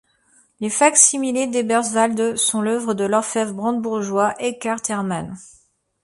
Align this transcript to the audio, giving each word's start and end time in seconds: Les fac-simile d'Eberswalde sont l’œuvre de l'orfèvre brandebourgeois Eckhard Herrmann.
Les 0.61 0.71
fac-simile 0.71 1.51
d'Eberswalde 1.51 2.35
sont 2.35 2.63
l’œuvre 2.63 2.95
de 2.95 3.03
l'orfèvre 3.03 3.53
brandebourgeois 3.53 4.33
Eckhard 4.39 4.79
Herrmann. 4.89 5.35